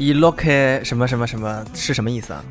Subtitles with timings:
[0.00, 0.48] 伊洛克
[0.82, 2.42] 什么什么什么是什么意思啊？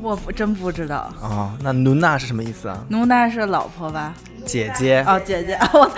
[0.00, 1.12] 我不真不知道。
[1.20, 2.82] 哦，那努娜是什么意思啊？
[2.88, 4.14] 努娜是老婆吧？
[4.46, 5.04] 姐姐。
[5.06, 5.58] 哦，姐姐。
[5.74, 5.90] 我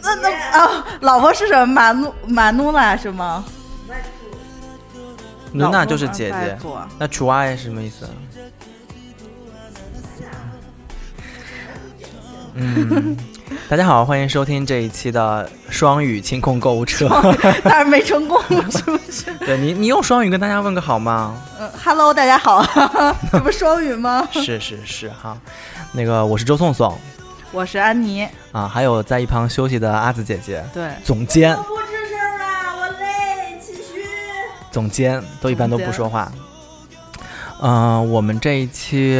[0.00, 0.28] 那那
[0.64, 1.74] 哦，老婆是什么？
[1.74, 3.44] 马努马努拉是吗？
[5.52, 6.56] 努娜就是姐姐。
[7.00, 8.08] 那楚瓦是什么意思？
[12.54, 13.16] 嗯。
[13.68, 17.06] 大家好，欢迎收听这一期的双语清空购物车，
[17.62, 19.30] 但是没成功，是不是？
[19.40, 21.36] 对你，你用双语跟大家问个好吗？
[21.60, 22.64] 嗯，Hello，大家好，
[23.30, 24.26] 这不双语吗？
[24.32, 25.36] 是是是哈，
[25.92, 26.98] 那个我是周颂颂，
[27.52, 34.06] 我是安妮啊，还有在一旁休息的阿紫姐姐，对，总监，不吱声了，我累，继续。
[34.70, 36.32] 总监都一般都不说话。
[37.60, 39.18] 嗯，我们这一期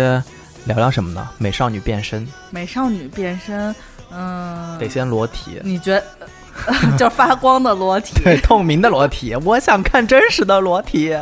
[0.65, 1.29] 聊聊什么呢？
[1.37, 3.77] 美少女变身，美少女变身。
[4.11, 5.61] 嗯，得先裸体。
[5.63, 6.05] 你觉得
[6.99, 8.15] 就发光的裸体？
[8.25, 9.35] 对，透明的裸体。
[9.45, 11.17] 我想看真实的裸体。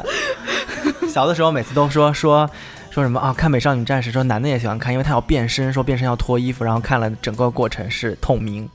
[1.09, 2.49] 小的时候每次都说说
[2.91, 3.33] 说什么啊？
[3.33, 8.69] 看《美少女战士》，说男的也喜欢看，因为他要变身，说变身要脱衣服，然后看了整个过程是透明，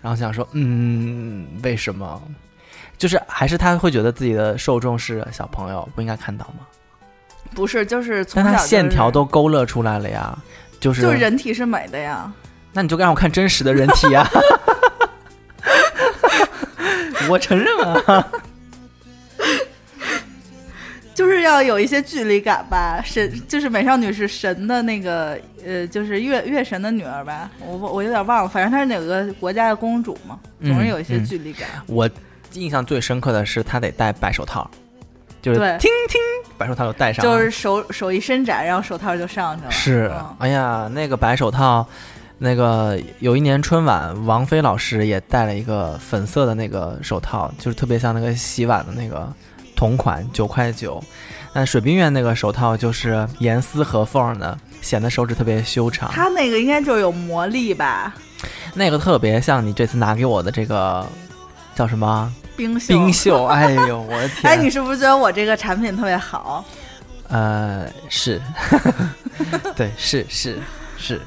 [0.00, 2.20] 然后想说，嗯，为什么？
[2.96, 6.66] 就是还是他会觉得自己的受众是小朋友，不应该看到吗？
[7.54, 10.36] 不是，就是从小线条都勾勒出来了呀，
[10.80, 12.32] 就是就人体是美的呀。
[12.78, 14.24] 那你就让我看真实的人体啊！
[17.28, 17.76] 我承认
[18.06, 18.24] 啊，
[21.12, 23.02] 就是要有一些距离感吧。
[23.04, 27.50] 神就是美少女是神的那个呃，就是月月神的女儿吧？
[27.58, 31.68] 我我有点忘了，反正她是哪个国家的公主嘛，总是有一些距离感。
[31.88, 32.08] 我
[32.52, 34.70] 印象最深刻的是她得戴白手套，
[35.42, 36.20] 就是听听
[36.56, 39.70] 白手套就戴上，就是手手一伸展，然后手套就上去了。
[39.72, 41.84] 是，哎呀，那个白手套。
[42.40, 49.28] 那个有一年春晚，王菲老师也戴了一个粉色的那个手套，就是特别像那个洗碗的那个
[49.74, 51.02] 同款，九块九。
[51.52, 56.08] 但水冰月那个手套就是严丝合缝的，显得手指特别修长。
[56.12, 58.14] 它那个应该就有魔力吧？
[58.74, 61.04] 那个特别像你这次拿给我的这个
[61.74, 62.86] 叫什么冰袖？
[62.94, 63.46] 冰袖？
[63.50, 64.52] 哎呦，我的天！
[64.52, 66.64] 哎，你是不是觉得我这个产品特别好？
[67.28, 68.40] 呃，是，
[69.74, 70.60] 对，是是
[70.96, 71.20] 是，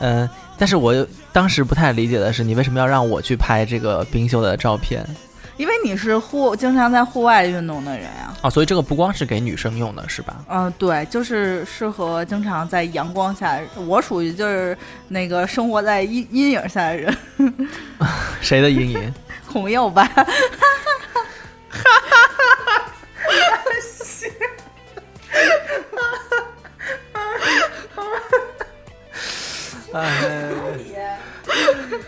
[0.00, 0.28] 嗯。
[0.62, 0.94] 但是我
[1.32, 5.04] 当时不太理解的是，你为什么要让我去拍这个冰秀的照片？
[5.56, 8.32] 因为你是户经常在户外运动的人呀。
[8.42, 10.36] 啊，所以这个不光是给女生用的，是吧？
[10.48, 13.58] 嗯，对，就是适合经常在阳光下。
[13.74, 14.78] 我属于就是
[15.08, 17.18] 那个生活在阴阴影下的人。
[18.40, 19.14] 谁的阴影？
[19.52, 20.08] 孔佑吧。
[20.14, 20.24] 哎，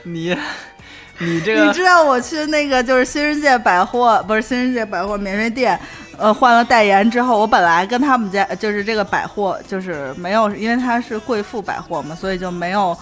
[0.04, 0.37] 你，
[1.19, 5.78] 你这个，你知道我去那个就是新世界百货，不是新世界百货免税店，
[6.16, 12.97] 呃，换了代言之后，我本来跟他们家就是这个百货就是没有，因为它是贵妇百货嘛，所以就没有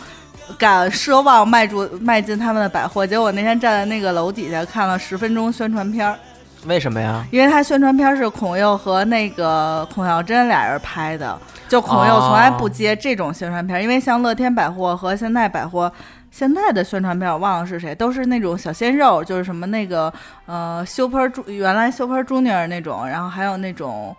[0.59, 3.07] 敢奢望迈住迈进他们的百货。
[3.07, 6.19] 结果那天站在那个楼底下看了十分钟宣传片儿，
[6.67, 7.25] 为什么呀？
[7.31, 11.39] 因为他宣传片是孔佑和那个孔孝真俩人拍的。
[11.69, 15.91] 就孔佑从来不接这种宣传片，因为像乐天百货和现代百货，
[16.33, 20.13] 现在的宣传片我忘了是谁，都是那种小鲜肉，就是什么那个
[20.47, 24.17] 呃 Super 朱原来 Super Junior 那种，然后还有那种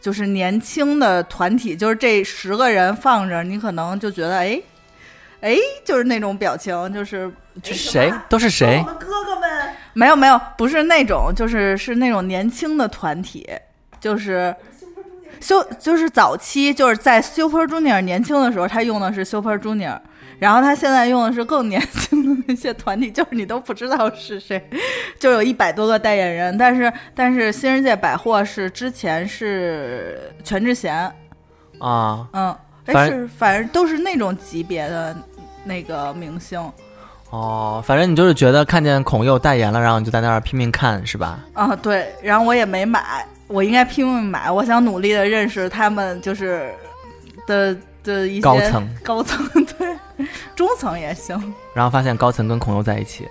[0.00, 4.62] 就是年轻的团体，就是这十个人放着，你可能就觉得哎
[5.40, 7.30] 哎，就是那种表情，就是
[7.62, 9.50] 谁都是谁，我们哥哥们
[9.92, 13.46] 没有没有，不是那种，就是是那种年轻的团体，
[14.00, 14.54] 就是。
[15.38, 20.00] 修就是早期就是在 Super Junior 年轻的时候，他用的是 Super Junior，
[20.38, 24.62] 然后他现在用的是更年轻的那些团体，就是你都不知道是谁，
[25.18, 26.56] 就有一百多个代言人。
[26.58, 31.10] 但是但是新世界百货是之前是全智贤
[31.78, 35.16] 啊，嗯，哎是反正都是那种级别的
[35.64, 36.60] 那个明星。
[37.30, 41.40] 哦，反正你就是觉得看见孔佑代言了，然后你就在那儿拼命看是吧？
[41.54, 43.26] 啊对，然后我也没买。
[43.48, 46.72] 我应该拼命买，我想努力的认识他们，就是
[47.46, 49.65] 的的一些高层，高层对，
[50.56, 51.54] 中层也行。
[51.74, 53.28] 然后发现高层跟孔佑在一起，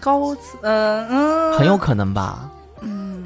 [0.00, 3.22] 高层呃嗯，很有可能吧，嗯，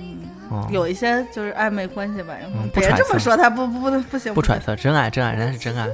[0.71, 2.35] 有一些就是暧昧关系吧。
[2.75, 5.89] 别这么说，他不不不不行，不揣测，真爱真爱，人家是真爱。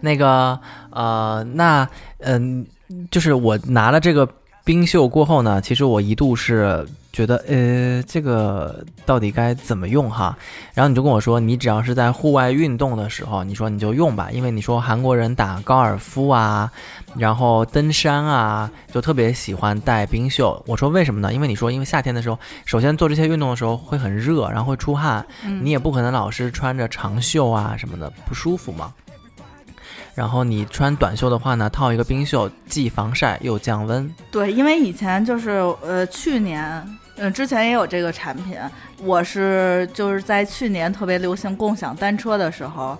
[0.00, 0.58] 那个
[0.90, 1.88] 呃，那
[2.18, 2.66] 嗯，
[3.10, 4.28] 就是我拿了这个
[4.64, 6.84] 冰袖过后呢，其实我一度是。
[7.12, 10.34] 觉得呃，这个到底该怎么用哈？
[10.72, 16.72] 然后你就跟我说，你只要是在户外运动的时候，你说你就用吧，因为你说韩国人打高尔夫啊，
[17.14, 20.60] 然后登山啊，就特别喜欢带冰袖。
[20.66, 21.34] 我说为什么呢？
[21.34, 28.90] 因为你说，因为夏天的时候，首先做这些运动的时候会很热，然后会出汗，嗯你也不可能老是穿着长袖啊什么的，不舒服嘛。
[30.14, 34.10] 然后你穿短袖的话呢，套一个冰袖，既防晒又降温。
[34.30, 35.50] 对，因为以前就是
[35.82, 36.82] 呃去年。
[37.22, 38.58] 呃，之前也有这个产品，
[39.04, 42.98] 我是就是在去年特别流行共享单车的时候，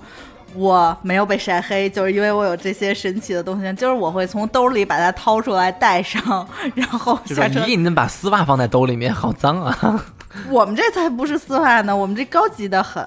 [0.54, 6.46] 我没有被晒黑，就是因为我有这些神奇的东西，就是我会从兜里把它掏出来带上，
[6.76, 7.64] 然后就下车。
[7.66, 10.04] 你能把丝袜放在兜里面，好脏啊！
[10.50, 13.02] 我们这才不是丝袜呢，我们这高级的很。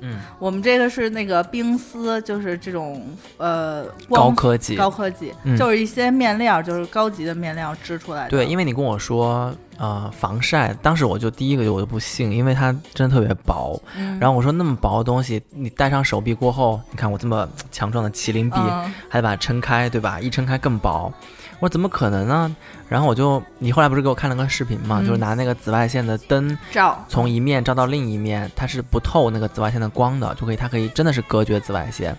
[0.00, 3.06] 嗯，我们这个是那个冰丝，就是这种
[3.36, 4.76] 呃高科技。
[4.76, 8.30] 高科技，嗯就是一些面料，就是高级的面料织出来的。
[8.30, 13.80] 对，因为你跟我说，呃，防晒，当时我就第一个我就不信，因为它真的特别薄。
[13.96, 20.18] 嗯，然后我说那么薄的东西，你戴上手臂过后，你看我这么强壮的麒麟臂，嗯还得把它撑开，对吧？
[20.20, 21.12] 一撑开更薄。
[21.60, 22.56] 我说怎么可能呢？
[22.88, 32.16] 然后我就，你后来不是给我看了个视频嘛，嗯就是拿那个紫外线的灯照从一面照到另一面，它是不透那个紫外线的光的，就可以，它可以真的是隔绝紫外线。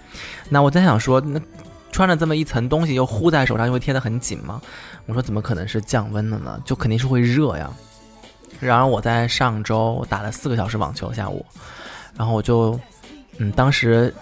[0.50, 1.40] 那我在想说，那
[1.92, 4.62] 穿了这么一层东西又糊在手上，就会贴得很紧吗？
[5.06, 6.60] 我说怎么可能是降温的呢？
[6.66, 7.70] 就肯定是会热呀。
[8.60, 11.46] 然而我在上周打了四个小时网球下午，
[12.18, 12.78] 然后我就，
[13.38, 14.14] 嗯，当时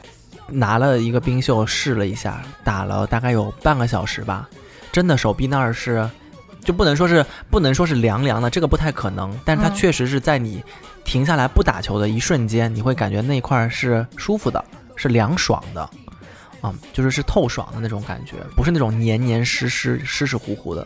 [0.47, 4.47] 拿了一个冰袖试了一下，打了大概有半个小时吧，
[4.97, 6.09] 真的手臂那儿是。
[6.65, 10.61] 就不能说是不能说是凉凉的，这个不太可能，但是它确实是在你
[11.05, 14.61] 停下来不打球的一瞬间，你会感觉那块儿是舒服的，
[14.97, 15.89] 是凉爽的，
[16.59, 20.85] 啊、就是是透爽的那种感觉，不是那种黏黏湿湿湿湿乎乎的。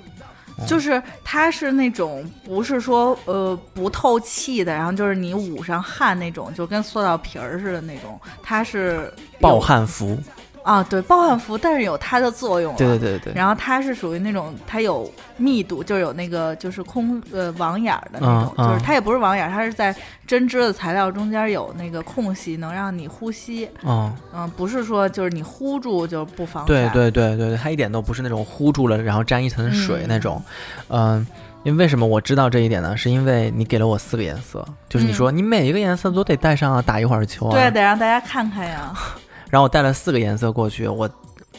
[0.68, 10.22] 就是它是那种不是说呃不透气的，然后就是你捂上汗那种，就跟塑料皮儿似的那种，它是暴汗服，
[10.64, 12.78] 啊，对，暴汗服，但是有它的作用了。
[12.78, 19.96] 对对对对，然后它是属于那种它有密度，就是有那个就是空呃网眼儿的那种，就是它也不是网眼儿，它是在
[20.28, 23.70] 针织的材料中间有那个空隙，能让你呼吸。
[23.84, 26.68] 嗯，嗯，不是说就是你呼住就不防晒。
[26.68, 30.42] 对对对对对，它一点都不是那种呼住了然后沾一层水嗯那种，
[30.90, 31.26] 嗯。
[31.64, 32.98] 因为为什么我知道这一点呢？
[32.98, 37.52] 是因为你给了我四个颜色，就是你说你每一个颜色都得带上啊，打一会儿球啊。
[37.52, 38.92] 对，得让大家看看呀。
[39.52, 41.08] 然后我带了四个颜色过去，我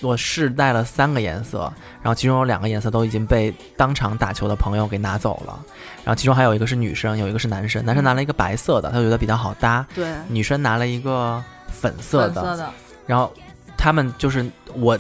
[0.00, 1.72] 我试带了三个颜色，
[2.02, 5.56] 然后其中有两个颜色都已经被当场打球的朋友给拿走了，
[6.02, 12.70] 然后其中还有一个是女生，有一个是男生，男生拿了一个白色的，他觉得比较好搭，对，女生拿了一个粉色的，粉色的，
[13.06, 13.32] 然后
[13.76, 14.44] 他们就是
[14.74, 14.98] 我。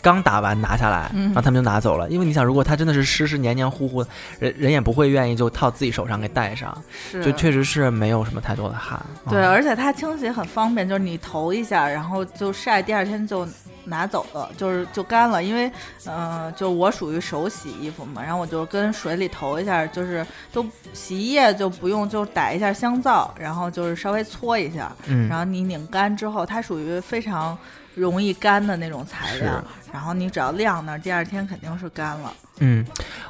[0.00, 2.08] 刚打完拿下来，嗯然后他们就拿走了。
[2.08, 4.04] 因为你想，如果它真的是湿湿黏黏糊糊，
[4.38, 6.76] 人人也不会愿意就套自己手上给戴上，
[7.10, 9.00] 是就确实是没有什么太多的汗。
[9.28, 13.46] 对，嗯而且它清洗很方便，就是你投一下，然后就晒，第二天就
[13.88, 15.42] 拿走了，就是就干了。
[15.42, 15.70] 因为，
[16.06, 27.56] 嗯、就我属于手洗衣服嘛，然后我就跟水里投一下，就是都洗衣液就不用，就打一下香皂，然后就是稍微搓一下，嗯，然后你拧干之后，它属于非常
[27.94, 29.62] 容易干的那种材料，
[29.92, 32.32] 然后你只要晾那儿，第二天肯定是干了。
[32.60, 32.84] 嗯，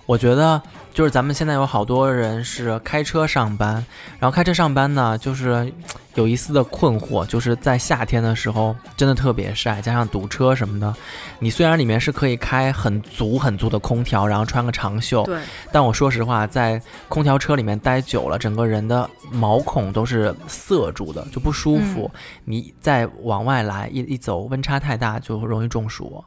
[0.06, 0.60] 我觉得
[0.94, 3.74] 就是咱们现在有好多人是开车上班，
[4.18, 5.70] 然后开车上班呢，就是
[6.18, 10.92] 有一丝的困惑，就是在夏天的时候真的特别晒，加上堵车什么的，
[11.38, 22.10] 你虽然里面是可以开很足很足的空调，然后穿个长袖，对，但我说实话，在空调车里面待久了，整个人的毛孔都是塞住的，就不舒服。
[22.44, 26.24] 你再往外来一一走，温差太大就容易中暑。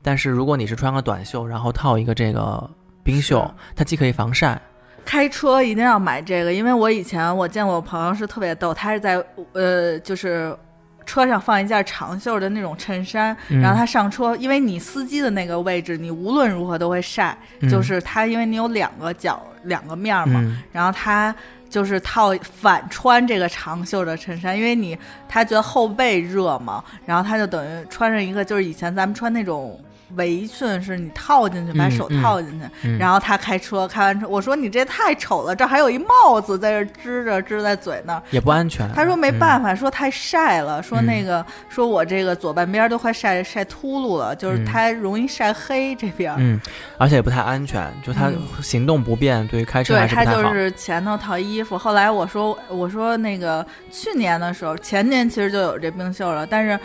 [0.00, 2.70] 但是如果你是穿个短袖，然后套一个这个
[3.02, 4.60] 冰袖，它既可以防晒，
[5.04, 10.56] 开车一定要买这个，因为我以前我见过我朋友是特别逗，他是在呃就是。
[11.04, 21.34] 车上放一件长袖的那种衬衫，嗯然后他上车，因为你司机的那个位置，你无论如何都会晒，嗯就是他因为你有两个角两个面儿嘛，嗯然后他
[21.68, 24.96] 就是套反穿这个长袖的衬衫，因为你
[25.28, 29.78] 他觉得后背热嘛，然后他就等于穿上一个就是以前咱们穿那种
[30.16, 38.22] 围裙，是你套进去把嗯手嗯套进去，嗯然后他开车开完车，我说你这太丑了，这还有一帽子在这支着支在嘴那儿。
[38.30, 38.90] 也不安全。
[38.94, 46.34] 他说没嗯办法，说太晒了，说嗯那个、说我这个左半边都快晒晒秃噜了，就是嗯他容易晒黑这边。
[46.38, 46.60] 嗯，
[46.98, 50.32] 而且也不太安全，就它嗯行动不便，对于开车对他。
[50.32, 56.78] 就是前头套衣服，后来我说我说那个去年的时候，前年其实就有这冰袖了，但是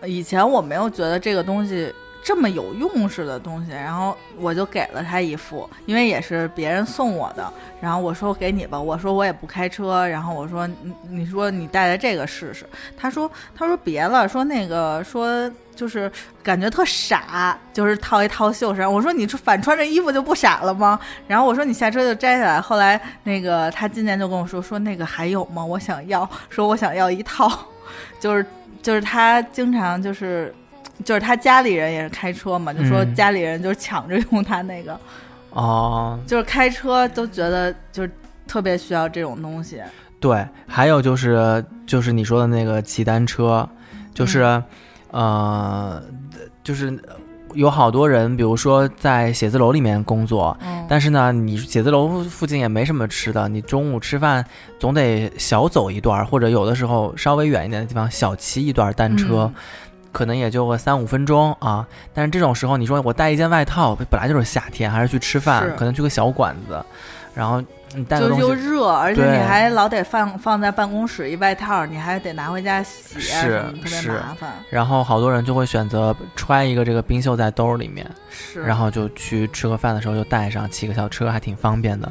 [0.00, 1.92] 呃以前我没有觉得这个东西
[2.24, 7.52] 这么有用似的东西，然后我就给了他一副，因为也是别人送我的。
[7.82, 12.66] 然后我说给你吧，我说我也不开车，然后我说你你说你带着这个试试。
[12.96, 16.10] 他说他说别了，说那个说就是
[16.42, 18.90] 感觉特傻，就是套一套袖衫。
[18.90, 20.98] 我说你反穿着衣服就不傻了吗？
[21.28, 22.58] 然后我说你下车就摘下来。
[22.58, 25.62] 后来那个他今年就跟我说说那个还有吗？
[25.62, 27.52] 我想要，说我想要一套，
[28.18, 28.46] 就是
[28.80, 30.54] 就是他经常就是。
[31.02, 33.14] 就是他家里人也是开车嘛，就说嗯。
[33.14, 35.00] 家里人就是抢着用他那个，
[35.50, 38.10] 哦，就是开车都觉得就是
[38.46, 39.80] 特别需要这种东西。
[40.20, 43.68] 对，还有就是就是你说的那个骑单车，
[44.12, 44.62] 就是、嗯。
[45.14, 46.02] 呃，
[46.64, 46.92] 就是
[47.52, 54.44] 有好多人，比如说在写字楼里面工作，嗯，但是呢，你写字楼附近也没什么吃的，你中午吃饭
[54.80, 59.48] 总得小走一段，或者有的时候稍微远一点的地方小骑一段单车。
[59.54, 59.54] 嗯
[60.14, 66.80] 可能也就个三五分钟啊，但是这种时候，你说我带一件外套，本来就是夏天，还是去吃饭，可能去个小馆子，
[67.34, 67.60] 然后
[67.94, 74.52] 你带个就又热，而且你还老得放放在办公室一外套，你还得拿回家洗啊是，特别麻烦。
[74.70, 82.10] 然后好多人就会选择揣一个这个冰袖在兜里面，是，然后就去吃个饭的时候就带上，骑个小车还挺方便的。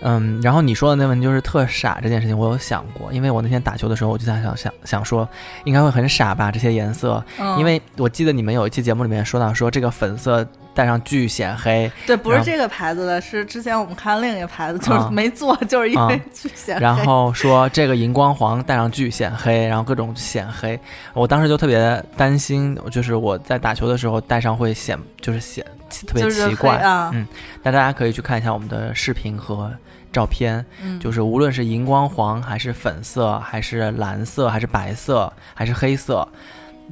[0.00, 5.28] 嗯，然后你说的那问题就是特傻这件事情，我有想过，因为我那天打球的时候我就在想想想说，
[5.64, 16.20] 应该会很傻吧这些颜色，嗯因为我记得你们有一期节目里面说到说这个粉色带上巨显黑，对，不是这个牌子的，是之前我们看另一个牌子，就是啊没做，就是因为啊。
[16.34, 16.82] 巨显黑。
[16.82, 20.78] 然后说这个荧光黄戴上巨显黑，然后各种显黑，
[21.12, 25.64] 我当时就特别担心，就是我在打球的时候戴上会显就是显
[26.06, 26.76] 特别奇怪。
[26.78, 27.26] 啊，嗯
[27.62, 29.72] 但大家可以去看一下我们的视频和
[30.12, 36.26] 照片，嗯，就是无论是荧光黄还是粉色，还是蓝色，还是白色，还是黑色，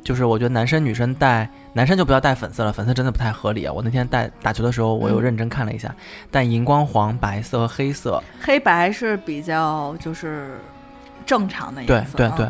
[0.02, 3.72] 就是我觉得男生女生戴，男生就不要带粉色了，粉色真的不太合理啊。
[3.72, 5.94] 我那天带打球的时候，我有嗯认真看了一下，
[6.30, 10.58] 带荧光黄、白色和黑色，黑白是比较就是
[11.24, 12.48] 正常的颜色，对对对。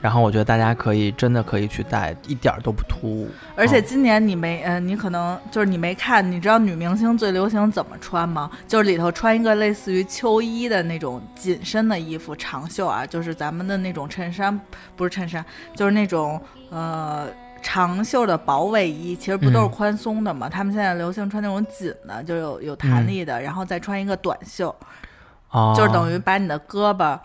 [0.00, 3.30] 然后我觉得大家可以真的可以去带，一点儿都不突兀。
[3.56, 8.50] 而且嗯今年你没，呃，你可能就是你没看，你知道女明星最流行怎么穿吗？
[8.68, 14.60] 就是里头穿一个类似于秋衣的那种紧身的衣服，长袖啊，就是咱们的那种衬衫，
[14.94, 15.42] 不是衬衫，
[15.74, 16.38] 就是那种
[16.68, 17.28] 呃
[17.64, 19.70] 长袖的薄卫衣，其实不都是嗯。
[19.70, 20.50] 宽松的吗？
[20.50, 24.68] 他们现在流行穿那种紧的，就有有弹力的，然后再穿一个短袖，
[25.50, 27.18] 哦，就是等于把你的胳膊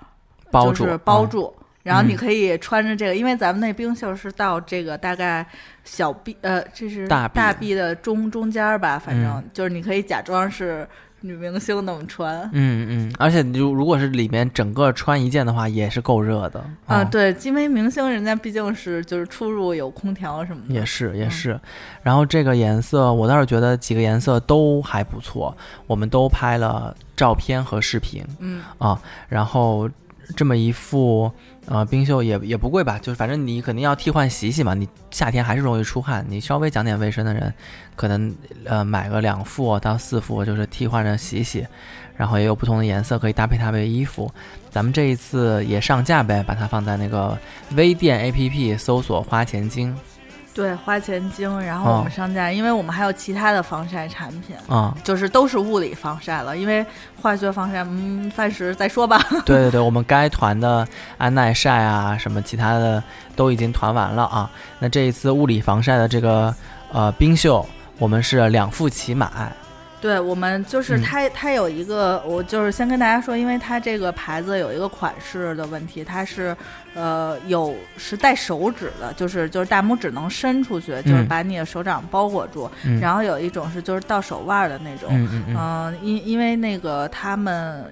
[0.50, 1.30] 包住就是包嗯。
[1.30, 1.56] 住。
[1.84, 2.18] 然后你嗯。
[2.18, 5.46] 可以穿着这个，因为咱们那冰袖是到这个大概
[5.84, 7.36] 小臂，呃，这是大臂。
[7.36, 9.50] 大臂的中中间吧，反正嗯。
[9.52, 10.88] 就是你可以假装是
[11.22, 12.50] 女明星那么穿。
[12.54, 16.60] 嗯嗯，而且如如果是里面整个穿一件的话，也是够热的。
[16.86, 21.60] 啊，嗯对，因为明星人家毕竟是就是出入有空调什么的，也是也嗯是，
[22.04, 25.56] 然后这个颜色我倒是觉得几个颜色都还不错，
[25.88, 28.24] 我们都拍了照片和视频。
[28.40, 29.90] 嗯，啊，然后
[30.36, 31.32] 这么一副
[31.70, 37.54] 啊冰袖也也不贵吧，就是反正你肯定要替换洗洗嘛，你夏天还是容易出汗，你稍微讲点卫生的人，
[37.96, 38.36] 可能
[38.66, 41.66] 呃买个两副到四副，就是替换着洗洗，
[42.18, 44.32] 然后也有不同的颜色可以搭配搭配衣服。
[44.72, 47.38] 咱们这一次也上架呗，把它放在那个
[47.76, 49.96] 微店 APP 搜索“花钱精
[50.60, 54.54] 对，花钱精，然后我哦们商家，因为我们还有其他的防晒产品”。
[54.68, 56.86] 啊、就是都是物理防晒了，因为
[57.22, 59.18] 化学防晒，嗯，暂时再说吧。
[59.46, 60.86] 对对对，我们该团的
[61.18, 63.02] 安耐晒啊，什么其他的
[63.38, 64.52] 都已经团完了啊。
[64.80, 66.54] 那这一次物理防晒的这个
[66.92, 67.66] 呃冰袖，
[67.98, 69.30] 我们是两副起买。
[70.02, 71.02] 对我们就是嗯。
[71.02, 76.56] 它，它有一个，我就是先跟大家说，因为它这个牌子有一个款式的问题，它是
[76.94, 81.28] 呃有是带手指的，就是就是大拇指能伸出去，就是嗯。
[81.28, 83.00] 把你的手掌包裹住，嗯。
[83.00, 85.10] 然后有一种是就是到手腕儿的那种，
[85.48, 87.84] 嗯因因为那个他们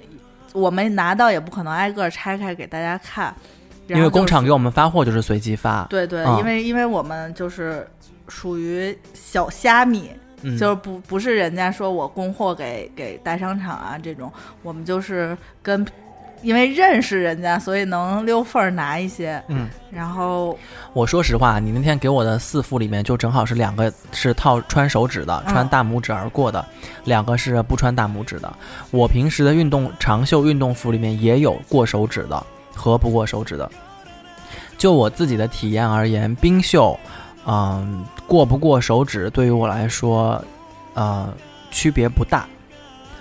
[0.53, 3.33] 我们拿到也不可能挨个拆开给大家看，
[3.85, 7.85] 然因为工厂给我们发货就是随机发，对对，啊因为因为我们就是
[8.27, 10.09] 属于小虾米，
[10.41, 14.31] 嗯，就是不不是人家说我供货给给大商场啊这种，
[14.63, 15.85] 我们就是跟
[16.43, 19.41] 因为认识人家，所以能溜缝儿拿一些。
[19.47, 20.55] 嗯，然后
[20.93, 26.63] 我说实话，你那天给我的四副里面，就正好是两个是套穿手指的，嗯穿大拇指而过的，
[27.05, 28.53] 两个是不穿大拇指的。
[28.91, 33.67] 我平时的运动长袖运动服里面也有过手指的和不过手指的。
[34.77, 36.95] 就我自己的体验而言，冰袖，
[37.47, 40.43] 嗯，过不过手指对于我来说，
[40.93, 41.33] 呃，
[41.71, 42.45] 区别不大。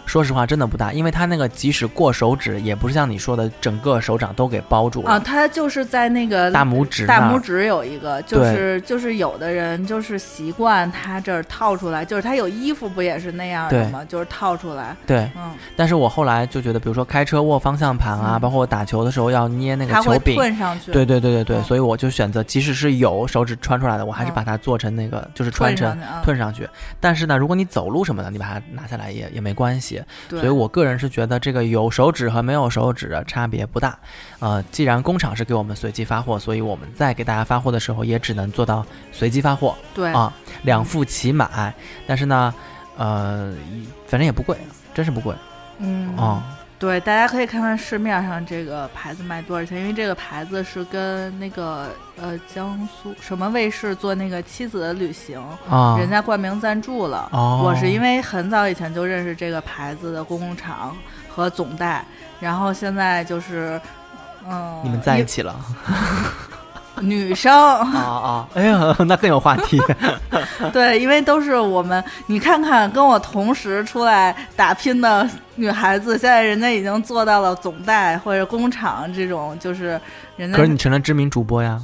[0.07, 5.11] 说实话真的不大，因为它那个即使过手指，也不是像你说的整个手掌都给包住了。
[5.11, 14.05] 啊，它就是在那个大拇指大拇指有一个，就是就是有的人就是习惯他这儿套出来，就是他有衣服不也是那样的对吗？
[14.05, 26.69] 就是套出来，对，嗯，但是我后来就觉得，比如说开车握方向盘啊，嗯包括我打球的时候要捏那个球柄，吞上去，对对对对对，嗯所以我就选择，即使是有手指穿出来的，我还是嗯把它做成那个，就是穿成吞上去。
[27.01, 29.96] 但是呢，如果你走路什么的，你把它拿下来也也没关系。
[30.29, 33.99] 对所以我个人是觉得这个有手指和没有手指的差别不大。
[34.39, 41.73] 呃，既然工厂是给我们随机发货，所以我们在给大家发货的时候也只能做到随机发货对啊，两副齐买。
[42.07, 42.55] 但是呢，
[42.97, 43.55] 呃，
[44.07, 44.57] 反正也不贵，
[44.95, 45.35] 真是不贵
[45.79, 46.56] 嗯啊。
[46.79, 51.89] 对，大家可以看看市面上这个牌子卖多少钱，因为这个牌子是跟那个
[52.21, 57.31] 呃江苏什么卫视做那个妻子的旅行，啊，人家冠名赞助了。
[57.33, 60.95] 哦，我是因为很早以前就认识这个牌子的工厂
[61.31, 62.05] 和总代，
[62.41, 63.81] 然后现在就是，
[64.47, 66.56] 嗯，你们在一起了一
[67.01, 68.49] 女生，啊啊！
[68.55, 69.81] 哎呀，那更有话题。
[70.73, 80.01] 对，因为都是我们，你看看跟我同时出来打拼的女孩子，现在人家已经做到了总代或者工厂这种，就是
[80.37, 81.81] 人家可是你成了知名主播呀。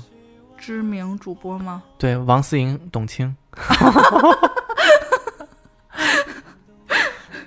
[0.58, 1.82] 知名主播吗？
[1.98, 3.34] 对，王思莹、董卿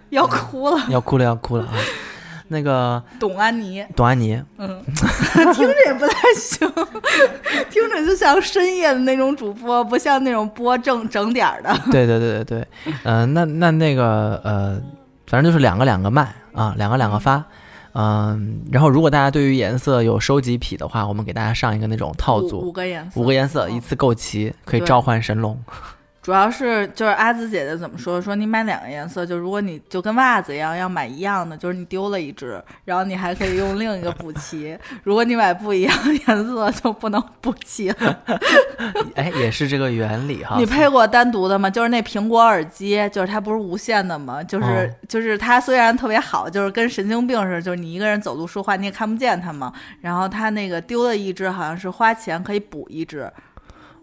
[0.10, 1.74] 要哭了，要哭了，要哭了啊！
[2.55, 4.81] 那个董安妮，董安妮，嗯，
[5.53, 6.65] 听着也不太行，
[7.69, 11.77] 听着就像深夜的那种主播，不像那种播正整点儿的。
[11.91, 14.81] 对对对对对，呃，那那那个呃，
[15.27, 17.43] 反正就是两个两个卖啊，两个两个发，
[17.93, 25.62] 嗯、然后如果大家对于颜色有收集癖的话，我们给大家上一个那种套组，五个颜色，五个颜色嗯一次购齐，可以召唤神龙。
[26.25, 28.20] 主要是就是阿紫姐姐怎么说？
[28.20, 34.75] 说你买两个颜色，就如果你就跟袜子一样要买一样的，就是你丢了一只，然后你还可以用另一个补齐。
[35.03, 35.96] 如果你买不一样
[36.27, 38.20] 颜色，就不能补齐了。
[39.13, 40.55] 哎，也是这个原理哈。
[40.58, 41.70] 你配过单独的吗？
[41.70, 44.41] 就是那苹果耳机，就是它不是无线的吗？
[44.41, 49.72] 就是、哦就是它虽然特别好，就是跟神经病似的，就是你一个人走路说话你也看不见它嘛。
[50.01, 53.32] 然后它那个丢了一只，好像是花钱可以补一只。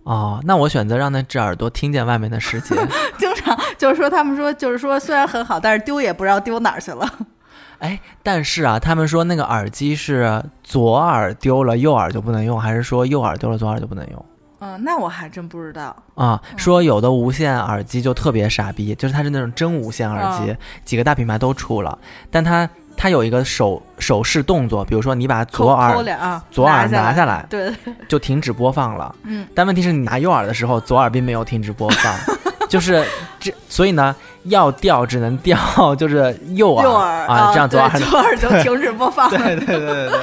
[0.04, 2.74] 哦，那我选择让那只耳朵听见外面的世界。
[3.18, 7.08] 经常就是说他们说就是说虽然很好，但是丢也不知道丢哪儿去了。
[7.78, 14.24] 哎，但是啊，他们说那个耳机是左耳丢了，右耳就不能用，还是说右耳丢了，左耳就不能用？
[14.60, 15.96] 嗯，那我还真不知道。
[16.14, 21.98] 啊，说有的无线耳机就特别傻逼，就是它是那种真无线耳机，嗯几个大品牌都出了，
[22.30, 27.72] 但它它有一个手手势动作，比如说你把左耳啊，左耳拿拿下来对，
[28.08, 32.14] 就停止播放了，嗯，但问题是你拿右耳的时候，左耳并没有停止播放，
[32.68, 33.04] 就是
[33.40, 35.58] 这，所以呢，要掉只能掉
[35.96, 39.38] 就是右耳右耳啊，这样左耳左耳就停止播放了。
[39.38, 40.20] 对对对对对，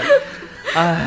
[0.76, 0.98] 哎，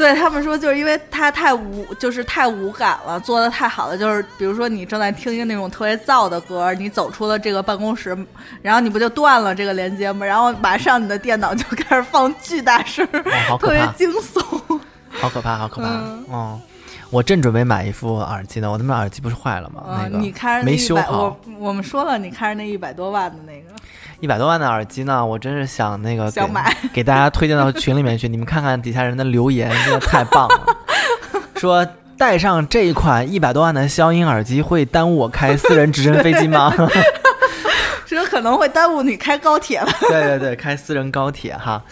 [0.00, 3.98] 对他们说，就是因为他太无，就是太无感了，做的太好了。
[3.98, 8.16] 就是比如说你正在听一个那种特别燥的歌，你走出了这个办公室，
[8.62, 10.24] 然后你不就断了这个连接吗？
[10.24, 13.06] 然后马上你的电脑就开始放巨大声，
[13.60, 14.80] 特别惊悚。
[15.20, 16.60] 好可怕，好可怕，嗯嗯。
[17.10, 19.84] 我正准备买一副耳机呢，我他妈耳机不是坏了吗？
[19.86, 23.69] 那嗯，个你看着那没修好我，我们说了，你看着那一百多万的那个，
[24.20, 28.28] 一百多万的耳机呢，我真是想那个给想买给大家推荐到群里面去。
[28.28, 30.76] 你们看看底下人的留言，真的太棒了。
[31.56, 31.86] 说
[32.18, 36.72] 带上这一款一百多万的消音耳机会耽误我开私人直升飞机吗？
[38.06, 39.88] 这可能会耽误你开高铁了。
[40.00, 41.82] 对对对，开私人高铁哈。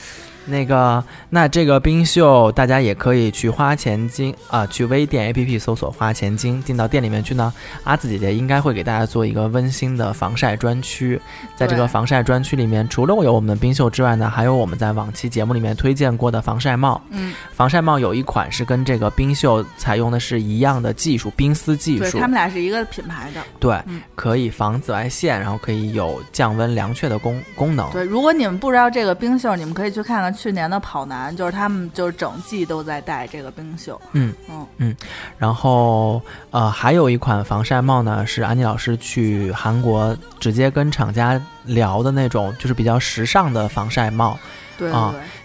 [0.48, 7.52] 那个，那这个冰袖，大家也可以去花钱精啊、去微店 APP 搜索“花钱精”，进到店里面去呢。
[7.84, 11.20] 阿紫姐姐应该会给大家做一个温馨的防晒专区，
[11.54, 17.00] 在这个防晒专区里面，除了有我们的冰袖之外呢，还有我们在往期节目里面推荐过的防晒帽。
[17.10, 23.42] 嗯，防晒帽有一款是跟这个冰袖采用的是一样的技术，冰丝技术对他，们俩是一个品牌的。
[23.60, 27.90] 对，嗯可以防紫外线，然后可以有降温凉却的功功能。
[27.90, 34.00] 对，如果你们不知道这个冰袖，你们可以去看看去年的跑男，就是他们就是整季都在戴这个冰袖。
[34.12, 34.96] 嗯嗯嗯
[35.36, 36.22] 然后
[36.52, 44.38] 呃，还有一款防晒帽呢，是安妮老师去韩国直接跟厂家聊的那种，就是比较时尚的防晒帽，
[44.78, 44.90] 对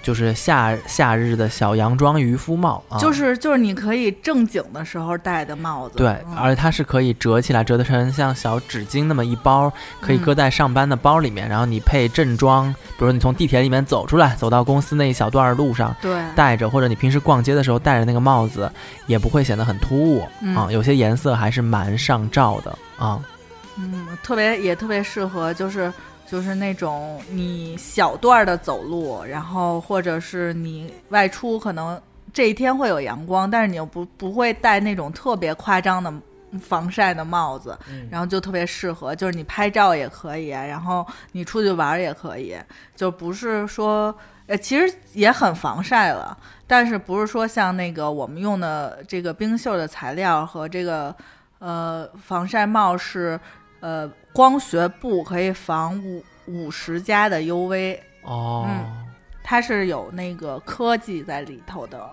[0.01, 2.97] 就是夏夏日的小洋装渔夫帽啊。
[2.99, 5.97] 就是就是你可以正经的时候戴的帽子。
[5.97, 11.49] 对，嗯而且它是可以折起来，折得成像小纸巾那么一包，可以搁在上班的包里面。
[11.49, 18.71] 然后你配正装，比如说你从地铁里面走出来，走到公司那一小段路上，对戴着，或者你平时逛街的时候戴着那个帽子，
[19.07, 20.67] 也不会显得很突兀、嗯啊。
[20.71, 23.19] 有些颜色还是蛮上照的啊。
[23.77, 25.91] 嗯，特别也特别适合，就是
[26.33, 32.01] 就是那种你小段的走路，然后或者是你外出可能
[32.33, 36.11] 这一天会有阳光，但是你又不不会戴那种特别夸张的
[36.59, 37.77] 防晒的帽子，
[38.09, 42.57] 然后就特别适合，就是你拍照也可以，然后你出去玩也可以，
[42.95, 44.15] 就不是说
[44.47, 51.15] 呃其实也很防晒了，但是不是说像那个我们用的这个冰袖的材料和这个
[51.59, 53.39] 呃防晒帽是
[53.83, 59.05] 呃光学布可以防五五十加的 UV，哦，嗯
[59.43, 62.09] 它是有那个科技在里头的。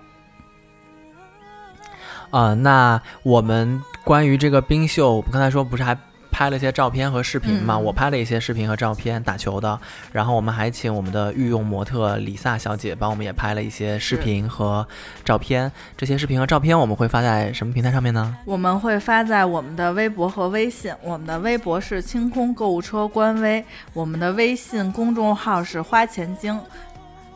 [2.31, 5.97] 啊、那我们关于这个冰袖，我们刚才说不是还
[6.41, 7.75] 拍了一些照片和视频嘛？
[7.75, 9.79] 嗯我拍了一些视频和照片，打球的。
[10.11, 14.87] 然后我们还请我们的御用模特李萨小姐帮我们也拍了一些视频和
[15.23, 15.71] 照片。
[15.99, 18.35] 这些视频和照片我们会发在什么平台上面呢？
[18.47, 20.91] 我们会发在我们的微博和微信。
[21.03, 26.59] 我们的微博是清空购物车官微，我们的微信公众号是花钱精。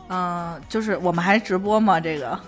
[0.07, 1.99] 嗯、就是我们还直播吗？
[1.99, 2.39] 这个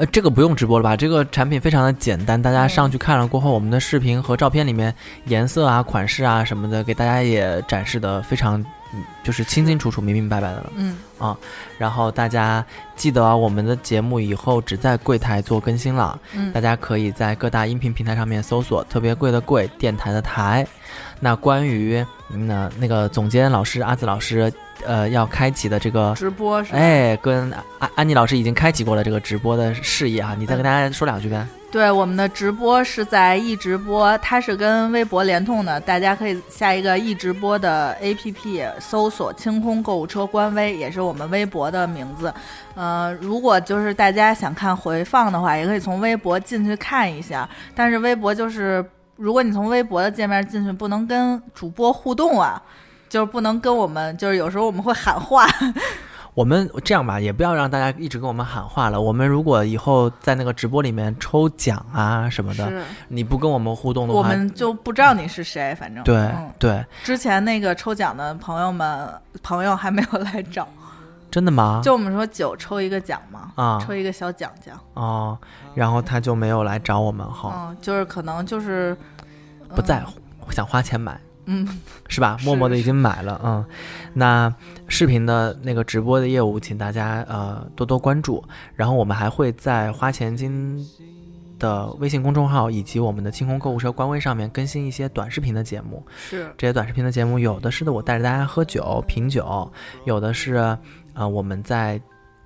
[0.00, 0.96] 呃，这个不用直播了吧？
[0.96, 4.94] 这个产品非常的简单，大家上去看了过后，我们的视频和照片里面
[5.26, 8.58] 颜色啊、款式啊什么的，给大家也展示的非常，
[8.94, 10.72] 嗯就是清清楚楚、明明白白的了。
[10.74, 11.36] 嗯啊，
[11.76, 12.64] 然后大家
[12.96, 20.66] 记得啊，我们的节目以后只在柜台做更新了，嗯大家可以在各大音频平台上面搜索“特别贵的贵”电台的台。
[21.20, 24.50] 那关于嗯呢那个总监老师阿紫老师，
[24.86, 26.14] 呃，要开启的这个。
[26.16, 26.78] 直播是吧？
[26.78, 31.46] 哎，跟安安妮老师已经开启过了这个直播的事业哈，你再跟大家说两句呗。
[31.70, 42.34] 对，我们的直播是在易直播，它是跟微博联通的，大家可以下一个易直播的 APP，搜索“清空购物车”官微，也是我们微博的名字。
[42.74, 47.48] 呃，如果就是大家想看回放的话，也可以从微博进去看一下。
[47.72, 52.60] 但是微博就是，如果你从微博的界面进去，不能跟主播互动啊，
[53.10, 55.44] 就是不能跟我们，就是有时候我们会喊话。
[56.32, 58.98] 我们这样吧，也不要让大家一直跟我们喊话了。
[58.98, 62.70] 我们如果以后在那个直播里面抽奖啊什么的，
[63.08, 70.66] 你不跟我们互动的话，我们就不知道你是谁，反正对、嗯对，之前那个抽奖的朋友们，朋友还没有来找，
[71.32, 71.80] 真的吗？
[71.82, 75.36] 就我们说九抽一个奖嘛，啊抽一个小奖奖，哦，
[75.74, 78.96] 然后他就没有来找我们哈，嗯，就是可能就是
[79.74, 80.12] 不在，乎，
[80.52, 81.20] 想花钱买。
[81.46, 81.66] 嗯，
[82.08, 82.36] 是吧？
[82.44, 83.64] 默默的已经买了，嗯。
[84.12, 84.54] 那
[84.88, 88.44] 视频的那个直播的业务，请大家呃多多关注。
[88.74, 90.86] 然后我们还会在花钱金
[91.58, 96.04] 的微信公众号以及我们的清空购物车官微上面更新一些短视频的节目。
[96.16, 99.70] 是这些短视频的节目，有的是的我带着大家喝酒品酒，
[100.04, 100.76] 有的是
[101.14, 102.00] 呃我们在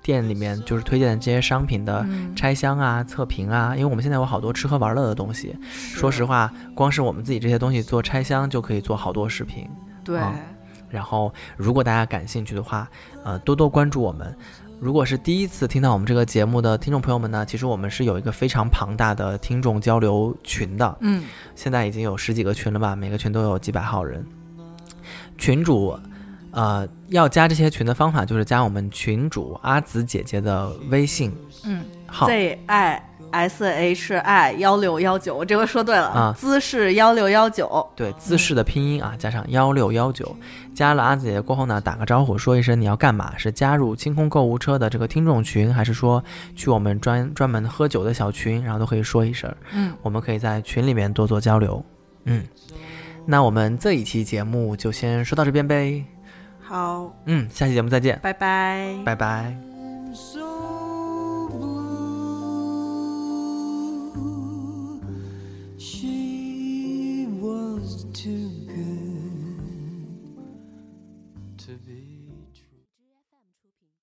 [0.04, 5.56] 店里面就是推荐的这些商品的嗯拆箱啊、测评啊，因为我们现在有好多吃喝玩乐的东西。
[5.72, 9.66] 说实话，光是我们自己这些东西做拆箱就可以做好多视频。
[10.04, 10.34] 对，啊
[10.90, 12.88] 然后，如果大家感兴趣的话，
[13.24, 14.36] 呃，多多关注我们。
[14.78, 24.24] 如果是第一次听到我们这个节目的听众朋友们呢，其实我们是有一个非常庞大的听众交流群的，嗯，现在已经有十几个群了吧，每个群都有几百号人。
[25.38, 25.98] 群主，
[26.54, 31.32] 呃，要加这些群的方法就是加我们群主阿紫姐姐的微信
[31.64, 40.36] 嗯好，，Z I S H I 幺六幺九，我这回说对了，啊姿势幺六幺九，对，姿势的拼音啊，加上幺六幺九，
[40.72, 43.36] 加了阿紫姐姐过后呢，打个招呼，说一声你要干嘛？
[43.36, 46.22] 是加入清空购物车的这个听众群，还是说
[46.54, 48.62] 去我们专专门喝酒的小群？
[48.62, 51.84] 然后都可以说一声，嗯，我们可以在群里面多做交流。
[52.26, 52.44] 嗯，
[53.26, 56.04] 那我们这一期节目就先说到这边呗。
[56.64, 58.94] 好，嗯，下期节目再见，拜拜。
[59.05, 59.73] 拜拜。